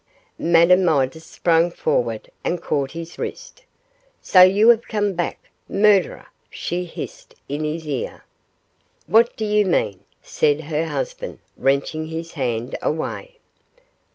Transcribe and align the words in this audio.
Madame 0.39 0.83
Midas 0.83 1.23
sprang 1.25 1.69
forward 1.69 2.31
and 2.43 2.59
caught 2.59 2.89
his 2.89 3.19
wrist. 3.19 3.65
'So 4.19 4.41
you 4.41 4.69
have 4.69 4.87
come 4.87 5.13
back, 5.13 5.39
murderer!' 5.69 6.25
she 6.49 6.85
hissed 6.85 7.35
in 7.47 7.63
his 7.63 7.87
ear. 7.87 8.23
'What 9.05 9.37
do 9.37 9.45
you 9.45 9.63
mean?' 9.63 10.03
said 10.23 10.61
her 10.61 10.85
husband, 10.87 11.37
wrenching 11.55 12.07
his 12.07 12.31
hand 12.31 12.75
away. 12.81 13.37